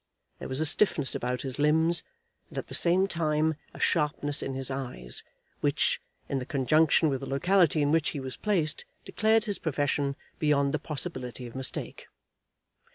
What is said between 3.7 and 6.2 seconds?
a sharpness in his eyes, which,